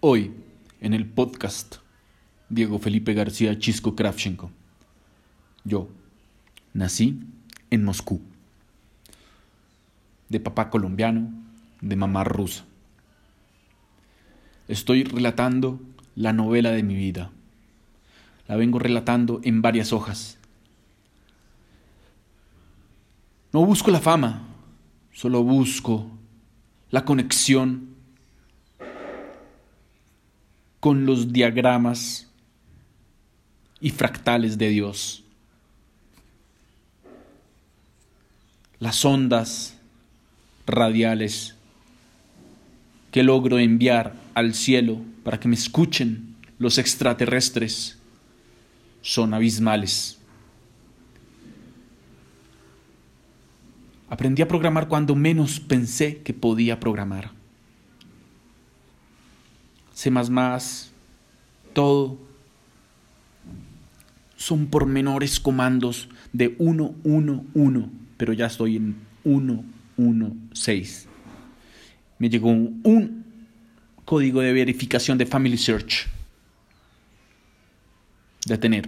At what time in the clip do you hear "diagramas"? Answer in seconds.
31.32-32.28